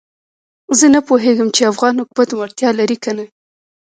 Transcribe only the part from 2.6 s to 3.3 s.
لري کنه.